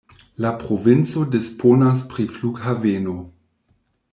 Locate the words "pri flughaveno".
2.15-3.15